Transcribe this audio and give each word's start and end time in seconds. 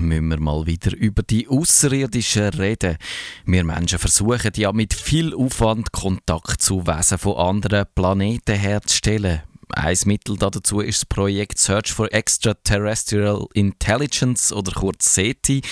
müssen 0.00 0.28
wir 0.28 0.40
mal 0.40 0.66
wieder 0.66 0.96
über 0.96 1.22
die 1.22 1.48
Außerirdischen 1.48 2.48
reden. 2.50 2.96
Wir 3.44 3.64
Menschen 3.64 3.98
versuchen 3.98 4.52
ja 4.56 4.72
mit 4.72 4.94
viel 4.94 5.34
Aufwand 5.34 5.92
Kontakt 5.92 6.62
zu 6.62 6.86
Wesen 6.86 7.18
von 7.18 7.36
anderen 7.36 7.86
Planeten 7.94 8.56
herzustellen. 8.56 9.42
Ein 9.72 9.96
Mittel 10.04 10.36
dazu 10.36 10.80
ist 10.80 11.02
das 11.02 11.06
Projekt 11.06 11.58
Search 11.58 11.92
for 11.92 12.12
Extraterrestrial 12.12 13.46
Intelligence 13.54 14.52
oder 14.52 14.72
kurz 14.72 15.14
SETI. 15.14 15.62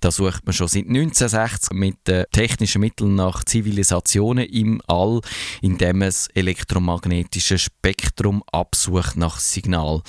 Da 0.00 0.10
sucht 0.10 0.44
man 0.44 0.52
schon 0.52 0.68
seit 0.68 0.86
1960 0.86 1.72
mit 1.72 1.96
den 2.06 2.24
technischen 2.32 2.80
Mitteln 2.80 3.14
nach 3.14 3.44
Zivilisationen 3.44 4.46
im 4.46 4.82
All, 4.86 5.20
indem 5.62 5.98
man 5.98 6.08
das 6.08 6.28
elektromagnetische 6.34 7.58
Spektrum 7.58 8.42
absucht 8.50 9.16
nach 9.16 9.38
Signal. 9.38 10.02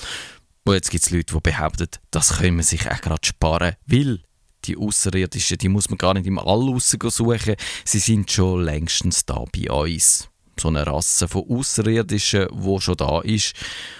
Und 0.67 0.73
jetzt 0.73 0.89
gibt 0.89 1.03
es 1.03 1.11
Leute, 1.11 1.33
die 1.35 1.39
behaupten, 1.41 1.87
das 2.09 2.37
können 2.39 2.57
wir 2.57 2.63
sich 2.63 2.89
auch 2.89 2.99
gerade 2.99 3.25
sparen, 3.25 3.75
weil 3.85 4.19
die 4.63 4.75
Außerirdischen, 4.77 5.59
die 5.59 5.69
muss 5.69 5.89
man 5.89 5.99
gar 5.99 6.15
nicht 6.15 6.25
im 6.25 6.39
All 6.39 6.79
suchen, 6.79 7.55
sie 7.83 7.99
sind 7.99 8.31
schon 8.31 8.63
längstens 8.63 9.25
da 9.25 9.45
bei 9.53 9.69
uns 9.69 10.27
so 10.59 10.69
eine 10.69 10.87
Rasse 10.87 11.27
von 11.27 11.43
Außerirdischen, 11.49 12.47
wo 12.51 12.79
schon 12.79 12.97
da 12.97 13.21
ist 13.21 13.53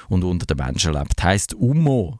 und 0.10 0.24
unter 0.24 0.46
den 0.46 0.58
Menschen 0.58 0.94
lebt, 0.94 1.22
heißt 1.22 1.54
UMO. 1.54 2.20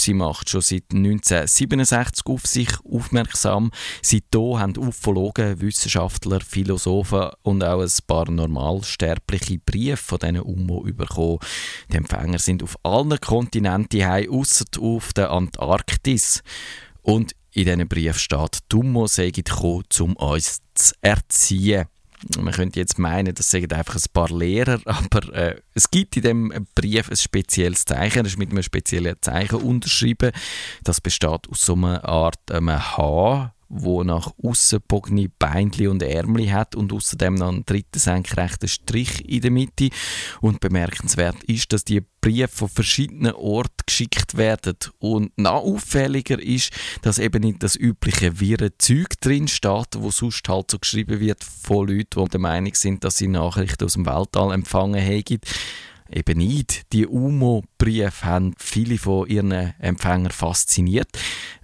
Sie 0.00 0.14
macht 0.14 0.48
schon 0.48 0.62
seit 0.62 0.84
1967 0.92 2.26
auf 2.26 2.46
sich 2.46 2.70
aufmerksam. 2.84 3.70
Seitdem 4.02 4.58
haben 4.58 4.78
Ufologen, 4.78 5.60
Wissenschaftler, 5.60 6.40
Philosophen 6.40 7.30
und 7.42 7.62
auch 7.62 7.82
ein 7.82 7.90
paar 8.06 8.30
normalsterbliche 8.30 9.58
Briefe 9.58 9.96
von 9.96 10.18
diesen 10.18 10.40
UMO 10.40 10.82
bekommen. 10.84 11.38
Die 11.92 11.96
Empfänger 11.96 12.38
sind 12.38 12.62
auf 12.62 12.76
allen 12.82 13.20
Kontinenten 13.20 14.06
heim, 14.06 14.30
außer 14.30 14.64
auf 14.80 15.12
der 15.12 15.30
Antarktis. 15.30 16.42
Und 17.02 17.32
in 17.52 17.64
diesen 17.64 17.88
Brief 17.88 18.18
steht, 18.18 18.60
die 18.72 18.76
UMO 18.76 19.06
sei 19.06 19.30
gekommen, 19.30 19.84
um 20.00 20.16
uns 20.16 20.60
zu 20.74 20.94
erziehen. 21.02 21.86
Man 22.38 22.52
könnte 22.52 22.78
jetzt 22.78 22.98
meinen, 22.98 23.34
das 23.34 23.50
sagen 23.50 23.72
einfach 23.72 23.96
ein 23.96 24.12
paar 24.12 24.28
Lehrer, 24.28 24.80
aber 24.84 25.34
äh, 25.34 25.60
es 25.74 25.90
gibt 25.90 26.16
in 26.16 26.22
dem 26.22 26.66
Brief 26.74 27.10
ein 27.10 27.16
spezielles 27.16 27.84
Zeichen, 27.84 28.22
das 28.22 28.32
ist 28.32 28.38
mit 28.38 28.50
einem 28.50 28.62
speziellen 28.62 29.16
Zeichen 29.20 29.56
unterschrieben. 29.56 30.32
Das 30.84 31.00
besteht 31.00 31.48
aus 31.48 31.60
so 31.60 31.74
einer 31.74 32.04
Art 32.04 32.50
einem 32.50 32.70
H 32.70 33.54
wo 33.70 34.02
nach 34.02 34.32
außen 34.42 34.80
bogene 34.86 35.28
Beinli 35.38 35.86
und 35.86 36.02
Ärmli 36.02 36.48
hat 36.48 36.74
und 36.74 36.92
außerdem 36.92 37.34
noch 37.34 37.48
einen 37.48 37.64
dritten 37.64 38.00
senkrechten 38.00 38.68
Strich 38.68 39.26
in 39.28 39.40
der 39.40 39.52
Mitte. 39.52 39.90
Und 40.40 40.60
bemerkenswert 40.60 41.42
ist, 41.44 41.72
dass 41.72 41.84
die 41.84 42.02
Briefe 42.20 42.48
von 42.48 42.68
verschiedenen 42.68 43.32
Orten 43.32 43.84
geschickt 43.86 44.36
werden. 44.36 44.76
Und 44.98 45.38
noch 45.38 45.62
auffälliger 45.62 46.42
ist, 46.42 46.72
dass 47.02 47.18
eben 47.18 47.42
nicht 47.42 47.62
das 47.62 47.76
übliche 47.76 48.40
wirre 48.40 48.76
Zeug 48.76 49.20
drin 49.20 49.46
steht, 49.46 49.96
wo 49.96 50.10
sonst 50.10 50.46
halt 50.48 50.72
so 50.72 50.78
geschrieben 50.78 51.20
wird 51.20 51.44
von 51.44 51.86
Leuten, 51.86 52.24
die 52.24 52.28
der 52.28 52.40
Meinung 52.40 52.74
sind, 52.74 53.04
dass 53.04 53.18
sie 53.18 53.28
Nachrichten 53.28 53.84
aus 53.84 53.92
dem 53.94 54.04
Weltall 54.04 54.52
empfangen 54.52 55.00
haben 55.00 55.40
eben 56.12 56.38
nicht. 56.38 56.92
Die 56.92 57.06
UMO-Briefe 57.06 58.24
haben 58.24 58.54
viele 58.58 58.98
von 58.98 59.28
ihren 59.28 59.52
Empfängern 59.52 60.32
fasziniert. 60.32 61.08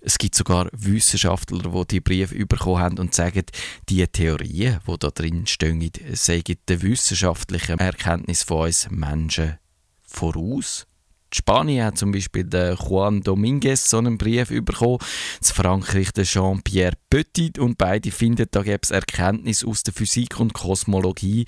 Es 0.00 0.18
gibt 0.18 0.34
sogar 0.34 0.68
Wissenschaftler, 0.72 1.70
die 1.70 1.86
die 1.88 2.00
Briefe 2.00 2.46
bekommen 2.46 2.78
haben 2.78 2.98
und 2.98 3.14
sagen, 3.14 3.44
die 3.88 4.06
Theorien, 4.06 4.80
die 4.86 4.98
da 4.98 5.10
drin 5.10 5.46
stehen, 5.46 5.90
seien 6.12 6.42
der 6.68 6.82
wissenschaftlichen 6.82 7.78
Erkenntnis 7.78 8.42
von 8.42 8.66
uns 8.66 8.88
Menschen 8.90 9.58
voraus. 10.02 10.86
Spanien 11.34 11.84
hat 11.84 11.98
zum 11.98 12.12
Beispiel 12.12 12.44
der 12.44 12.74
Juan 12.74 13.20
Dominguez 13.20 13.90
so 13.90 13.98
einen 13.98 14.16
Brief 14.16 14.48
bekommen, 14.48 14.98
zu 15.40 15.54
Frankreich 15.54 16.12
der 16.12 16.24
Jean-Pierre 16.24 16.96
Petit 17.10 17.58
und 17.58 17.76
beide 17.76 18.10
finden, 18.10 18.46
da 18.50 18.62
gäbe 18.62 18.80
es 18.82 18.90
Erkenntnisse 18.90 19.66
aus 19.66 19.82
der 19.82 19.92
Physik 19.92 20.38
und 20.38 20.54
Kosmologie, 20.54 21.44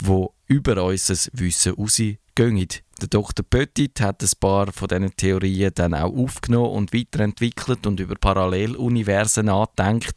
wo 0.00 0.34
über 0.46 0.84
unser 0.84 1.16
Wissen 1.32 1.72
rausgehen. 2.38 2.68
Der 3.00 3.08
Dr. 3.08 3.44
Petit 3.48 4.00
hat 4.00 4.22
ein 4.22 4.30
paar 4.38 4.72
von 4.72 4.86
diesen 4.86 5.16
Theorien 5.16 5.72
dann 5.74 5.92
auch 5.92 6.14
aufgenommen 6.14 6.70
und 6.70 6.92
weiterentwickelt 6.92 7.84
und 7.84 7.98
über 7.98 8.14
Paralleluniversen 8.14 9.46
nachgedacht. 9.46 10.14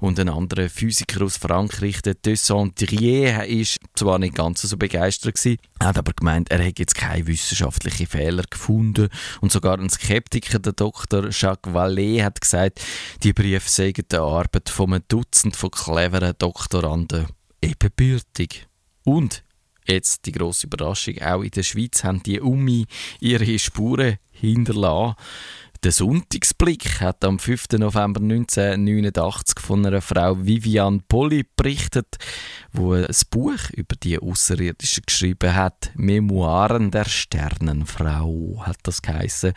Und 0.00 0.18
ein 0.20 0.28
anderer 0.28 0.68
Physiker 0.68 1.24
aus 1.24 1.38
Frankreich, 1.38 2.02
der 2.02 2.14
Dessandrier, 2.14 3.44
ist 3.44 3.78
zwar 3.94 4.18
nicht 4.18 4.34
ganz 4.34 4.60
so 4.62 4.76
begeistert 4.76 5.36
gewesen, 5.36 5.58
hat 5.82 5.96
aber 5.96 6.12
gemeint, 6.12 6.50
er 6.50 6.58
hätte 6.58 6.82
jetzt 6.82 6.94
keine 6.94 7.26
wissenschaftlichen 7.26 8.06
Fehler 8.06 8.44
gefunden. 8.50 9.08
Und 9.40 9.52
sogar 9.52 9.78
ein 9.78 9.88
Skeptiker, 9.88 10.58
der 10.58 10.72
Dr. 10.74 11.30
Jacques 11.30 11.72
Vallée, 11.72 12.22
hat 12.22 12.40
gesagt, 12.40 12.82
die 13.22 13.32
Briefe 13.32 13.68
seien 13.68 13.94
die 13.94 14.16
Arbeit 14.16 14.68
von 14.68 14.92
einem 14.92 15.04
Dutzend 15.08 15.56
von 15.56 15.70
cleveren 15.70 16.34
Doktoranden 16.38 17.26
ebenbürtig. 17.62 18.66
Und 19.04 19.42
jetzt 19.90 20.26
die 20.26 20.32
grosse 20.32 20.66
Überraschung, 20.66 21.20
auch 21.20 21.42
in 21.42 21.50
der 21.50 21.62
Schweiz 21.62 22.04
haben 22.04 22.22
die 22.22 22.40
Umi 22.40 22.86
ihre 23.20 23.58
Spuren 23.58 24.18
hinterlassen. 24.30 25.16
Der 25.82 25.92
Sonntagsblick 25.92 27.00
hat 27.00 27.24
am 27.24 27.38
5. 27.38 27.78
November 27.78 28.20
1989 28.20 29.58
von 29.60 29.86
einer 29.86 30.02
Frau 30.02 30.36
Viviane 30.44 31.00
Polly 31.08 31.46
berichtet, 31.56 32.18
wo 32.70 32.92
ein 32.92 33.06
Buch 33.30 33.70
über 33.72 33.96
die 33.96 34.18
Außerirdischen 34.18 35.04
geschrieben 35.06 35.54
hat. 35.54 35.90
Memoiren 35.94 36.90
der 36.90 37.06
Sternenfrau 37.06 38.62
hat 38.66 38.76
das 38.82 39.00
geheißen. 39.00 39.54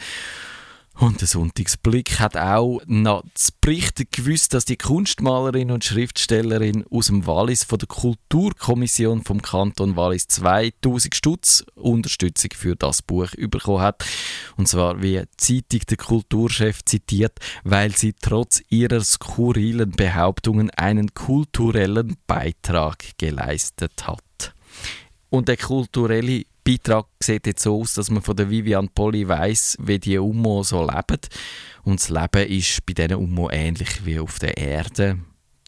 Und 0.99 1.21
der 1.21 1.27
Sonntagsblick 1.27 2.19
hat 2.19 2.37
auch 2.37 2.79
noch 2.85 3.23
zu 3.33 3.51
berichten 3.59 4.05
gewusst, 4.11 4.53
dass 4.53 4.65
die 4.65 4.77
Kunstmalerin 4.77 5.71
und 5.71 5.83
Schriftstellerin 5.83 6.85
aus 6.89 7.07
dem 7.07 7.25
Wallis 7.25 7.63
von 7.63 7.79
der 7.79 7.87
Kulturkommission 7.87 9.23
vom 9.23 9.41
Kanton 9.41 9.95
Wallis 9.95 10.27
2000 10.27 11.15
Stutz 11.15 11.65
Unterstützung 11.75 12.51
für 12.55 12.75
das 12.75 13.01
Buch 13.01 13.31
bekommen 13.31 13.81
hat. 13.81 14.05
Und 14.55 14.67
zwar, 14.67 15.01
wie 15.01 15.19
die 15.19 15.27
Zeitung 15.67 15.87
der 15.89 15.97
Kulturchef 15.97 16.85
zitiert, 16.85 17.39
weil 17.63 17.97
sie 17.97 18.13
trotz 18.13 18.61
ihrer 18.69 19.01
skurrilen 19.01 19.91
Behauptungen 19.91 20.69
einen 20.69 21.13
kulturellen 21.15 22.17
Beitrag 22.27 23.17
geleistet 23.17 24.05
hat. 24.05 24.53
Und 25.29 25.47
der 25.47 25.57
kulturelle 25.57 26.43
Beitrag 26.63 27.07
sieht 27.21 27.45
jetzt 27.45 27.63
so 27.63 27.81
aus, 27.81 27.93
dass 27.93 28.09
man 28.09 28.21
von 28.21 28.35
der 28.35 28.49
Vivian 28.49 28.89
Polly 28.89 29.27
weiss, 29.27 29.77
wie 29.81 29.99
die 29.99 30.17
UMO 30.17 30.63
so 30.63 30.81
leben. 30.81 31.19
Und 31.83 31.99
das 31.99 32.09
Leben 32.09 32.49
ist 32.49 32.85
bei 32.85 32.93
diesen 32.93 33.15
UMO 33.15 33.49
ähnlich 33.51 34.05
wie 34.05 34.19
auf 34.19 34.39
der 34.39 34.57
Erde. 34.57 35.19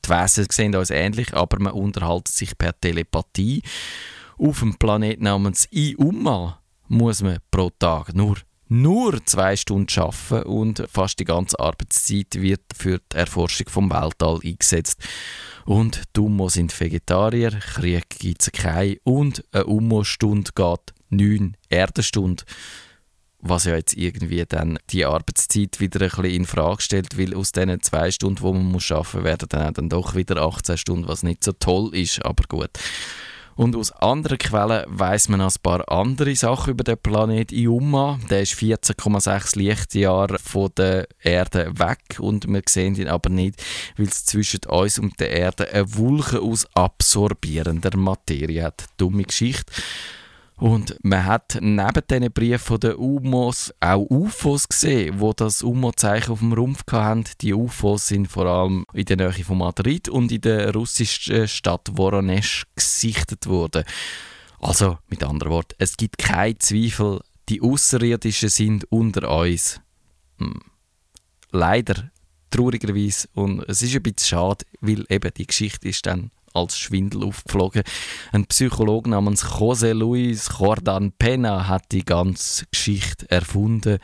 Die 0.06 0.10
Wesen 0.10 0.48
sehen 0.50 0.76
uns 0.76 0.92
ähnlich, 0.92 1.34
aber 1.34 1.60
man 1.60 1.74
unterhält 1.74 2.28
sich 2.28 2.58
per 2.58 2.80
Telepathie. 2.80 3.62
Auf 4.38 4.60
dem 4.60 4.76
Planet 4.76 5.20
namens 5.22 5.68
Iuma 5.72 6.62
muss 6.88 7.22
man 7.22 7.40
pro 7.52 7.72
Tag 7.72 8.14
nur 8.14 8.38
nur 8.68 9.24
zwei 9.26 9.56
Stunden 9.56 10.00
arbeiten 10.00 10.48
und 10.48 10.84
fast 10.92 11.20
die 11.20 11.26
ganze 11.26 11.60
Arbeitszeit 11.60 12.36
wird 12.36 12.62
für 12.76 13.00
die 13.12 13.18
Erforschung 13.18 13.70
vom 13.70 13.90
Weltall 13.92 14.40
eingesetzt. 14.44 15.00
Und 15.66 16.04
die 16.16 16.20
UMO 16.20 16.50
sind 16.50 16.80
Vegetarier, 16.80 17.52
Krieg 17.52 18.10
gibt 18.10 18.42
es 18.42 18.52
keine 18.52 18.98
und 19.04 19.44
eine 19.52 19.66
UMO-Stunde 19.66 20.52
geht 20.54 20.94
neun 21.10 21.58
Erdenstunden. 21.70 22.46
Was 23.40 23.66
ja 23.66 23.76
jetzt 23.76 23.96
irgendwie 23.96 24.44
dann 24.48 24.80
die 24.90 25.06
Arbeitszeit 25.06 25.80
wieder 25.80 26.02
ein 26.02 26.10
bisschen 26.10 26.26
in 26.26 26.46
Frage 26.46 26.82
stellt, 26.82 27.18
weil 27.18 27.36
aus 27.36 27.52
diesen 27.52 27.82
zwei 27.84 28.10
Stunden, 28.10 28.44
die 28.44 28.52
man 28.52 28.72
muss 28.72 28.92
arbeiten 28.92 29.18
muss, 29.18 29.24
werden 29.24 29.50
dann, 29.50 29.74
dann 29.74 29.90
doch 29.90 30.16
wieder 30.16 30.42
18 30.42 30.78
Stunden, 30.78 31.08
was 31.08 31.22
nicht 31.22 31.44
so 31.44 31.52
toll 31.52 31.94
ist, 31.94 32.26
aber 32.26 32.44
gut. 32.48 32.72
Und 33.56 33.76
aus 33.78 33.92
anderen 33.94 34.38
Quellen 34.38 34.84
weiß 34.88 35.30
man 35.30 35.40
ein 35.40 35.52
paar 35.64 35.90
andere 35.90 36.36
Sachen 36.36 36.72
über 36.72 36.84
den 36.84 36.98
Planet 36.98 37.54
Iuma. 37.54 38.20
Der 38.30 38.42
ist 38.42 38.54
14,6 38.54 39.58
Lichtjahre 39.58 40.40
von 40.40 40.72
der 40.76 41.08
Erde 41.24 41.72
weg 41.80 42.20
und 42.20 42.48
wir 42.48 42.62
sehen 42.68 42.96
ihn 42.96 43.08
aber 43.08 43.30
nicht, 43.30 43.64
weil 43.96 44.08
es 44.08 44.26
zwischen 44.26 44.60
uns 44.68 45.00
und 45.00 45.18
der 45.22 45.30
Erde 45.32 45.72
eine 45.72 45.96
Wolke 45.96 46.42
aus 46.42 46.68
absorbierender 46.74 47.96
Materie 47.96 48.64
hat. 48.64 48.88
Dumme 48.98 49.24
Geschichte. 49.24 49.72
Und 50.58 50.98
man 51.04 51.26
hat 51.26 51.58
neben 51.60 52.02
diesen 52.10 52.32
Briefen 52.32 52.80
der 52.80 52.98
UMOs 52.98 53.74
auch 53.82 54.10
UFOs 54.10 54.70
gesehen, 54.70 55.20
wo 55.20 55.34
das 55.34 55.62
UMO-Zeichen 55.62 56.32
auf 56.32 56.40
dem 56.40 56.54
Rumpf 56.54 56.84
hatten. 56.90 57.26
Die 57.42 57.54
UFOs 57.54 58.08
sind 58.08 58.28
vor 58.28 58.46
allem 58.46 58.86
in 58.94 59.06
der 59.06 59.18
Nähe 59.18 59.44
von 59.44 59.58
Madrid 59.58 60.08
und 60.08 60.32
in 60.32 60.42
der 60.42 60.74
russischen 60.74 61.48
Stadt 61.50 61.92
Voronezh 61.94 62.64
gesichtet 62.74 63.48
worden. 63.48 63.84
Also, 64.62 64.98
mit 65.10 65.24
anderen 65.24 65.52
Worten, 65.52 65.76
es 65.78 65.98
gibt 65.98 66.18
keinen 66.18 66.60
Zweifel, 66.60 67.20
die 67.50 67.62
Außerirdischen 67.62 68.50
sind 68.50 68.86
unter 68.92 69.30
uns. 69.30 69.82
Hm. 70.38 70.62
Leider, 71.52 72.12
traurigerweise, 72.50 73.28
und 73.34 73.62
es 73.68 73.82
ist 73.82 73.96
ein 73.96 74.04
bisschen 74.04 74.38
schade, 74.40 74.66
weil 74.80 75.06
eben 75.10 75.34
die 75.36 75.48
Geschichte 75.48 75.90
ist 75.90 76.06
dann 76.06 76.32
als 76.56 76.78
Schwindel 76.78 77.24
aufgeflogen. 77.24 77.84
Ein 78.32 78.46
Psychologe 78.46 79.10
namens 79.10 79.44
José 79.46 79.94
Luis 79.94 80.50
Jordan 80.60 81.12
Pena 81.12 81.68
hat 81.68 81.92
die 81.92 82.06
ganze 82.06 82.66
Geschichte 82.72 83.30
erfunden. 83.30 84.00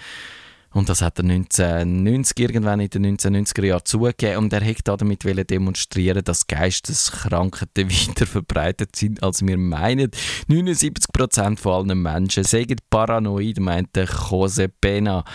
Und 0.74 0.88
das 0.88 1.02
hat 1.02 1.20
er 1.20 1.26
1990 1.26 2.40
irgendwann 2.40 2.80
in 2.80 2.90
den 2.90 3.18
1990er 3.18 3.66
Jahren 3.66 3.86
zugegeben 3.86 4.38
und 4.38 4.54
er 4.54 4.66
hat 4.66 4.78
damit 4.86 5.24
demonstrieren, 5.50 6.24
dass 6.24 6.48
Geisteskrankheiten 6.48 7.90
weiter 7.92 8.26
verbreitet 8.26 8.96
sind, 8.96 9.22
als 9.22 9.46
wir 9.46 9.58
meinen. 9.58 10.12
79% 10.50 11.58
von 11.58 11.90
allen 11.90 12.02
Menschen 12.02 12.46
sagen 12.46 12.78
paranoid, 12.90 13.60
meinte 13.60 14.08
Jose 14.30 14.70
Pena. 14.70 15.26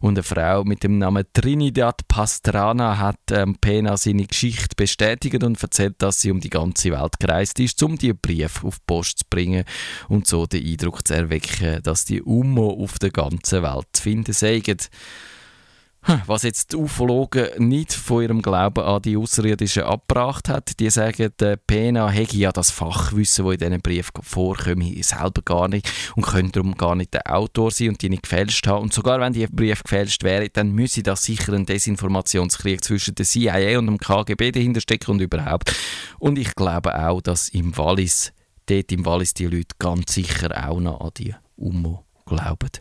Und 0.00 0.18
eine 0.18 0.22
Frau 0.22 0.64
mit 0.64 0.82
dem 0.82 0.98
Namen 0.98 1.24
Trinidad 1.32 2.06
Pastrana 2.06 2.98
hat 2.98 3.20
ähm, 3.30 3.56
Pena 3.60 3.96
seine 3.96 4.26
Geschichte 4.26 4.76
bestätigt 4.76 5.42
und 5.42 5.62
erzählt, 5.62 5.94
dass 5.98 6.20
sie 6.20 6.30
um 6.30 6.40
die 6.40 6.50
ganze 6.50 6.90
Welt 6.90 7.18
gereist 7.18 7.58
ist, 7.60 7.82
um 7.82 7.96
die 7.96 8.12
Brief 8.12 8.62
auf 8.62 8.76
die 8.76 8.84
Post 8.86 9.20
zu 9.20 9.24
bringen 9.30 9.64
und 10.08 10.26
so 10.26 10.46
den 10.46 10.66
Eindruck 10.66 11.06
zu 11.06 11.14
erwecken, 11.14 11.82
dass 11.82 12.04
die 12.04 12.20
UMO 12.20 12.82
auf 12.82 12.98
der 12.98 13.10
ganzen 13.10 13.62
Welt 13.62 13.86
zu 13.92 14.02
finden 14.02 14.32
seien. 14.34 14.62
Hm, 16.04 16.20
was 16.26 16.42
jetzt 16.42 16.72
die 16.72 16.76
Ufologen 16.78 17.46
nicht 17.58 17.92
von 17.92 18.24
ihrem 18.24 18.42
Glauben 18.42 18.82
an 18.82 19.02
die 19.02 19.16
Außerirdischen 19.16 19.84
abgebracht 19.84 20.48
hat, 20.48 20.80
die 20.80 20.90
sagen, 20.90 21.30
der 21.38 21.54
Pena 21.54 22.10
hätte 22.10 22.36
ja 22.36 22.50
das 22.50 22.72
Fachwissen, 22.72 23.44
das 23.44 23.54
in 23.54 23.60
diesen 23.60 23.82
Brief 23.82 24.10
vorkommt, 24.20 25.04
selber 25.04 25.42
gar 25.44 25.68
nicht 25.68 25.88
und 26.16 26.26
könnte 26.26 26.54
darum 26.54 26.74
gar 26.76 26.96
nicht 26.96 27.14
der 27.14 27.32
Autor 27.32 27.70
sein 27.70 27.90
und 27.90 28.02
die 28.02 28.08
nicht 28.08 28.24
gefälscht 28.24 28.66
haben. 28.66 28.82
Und 28.82 28.92
sogar 28.92 29.20
wenn 29.20 29.32
die 29.32 29.46
Brief 29.46 29.84
gefälscht 29.84 30.24
wäre, 30.24 30.48
dann 30.50 30.72
müsse 30.72 31.04
das 31.04 31.22
sicher 31.22 31.52
ein 31.52 31.66
Desinformationskrieg 31.66 32.82
zwischen 32.82 33.14
der 33.14 33.24
CIA 33.24 33.78
und 33.78 33.86
dem 33.86 33.98
KGB 33.98 34.50
dahinter 34.50 34.80
stecken 34.80 35.12
und 35.12 35.20
überhaupt. 35.20 35.72
Und 36.18 36.36
ich 36.36 36.52
glaube 36.56 36.98
auch, 36.98 37.20
dass 37.20 37.48
im 37.48 37.76
Wallis, 37.78 38.32
dort 38.66 38.90
im 38.90 39.06
Wallis 39.06 39.34
die 39.34 39.46
Leute 39.46 39.76
ganz 39.78 40.14
sicher 40.14 40.68
auch 40.68 40.80
noch 40.80 41.00
an 41.00 41.10
die 41.16 41.32
UMO 41.56 42.04
glauben. 42.26 42.72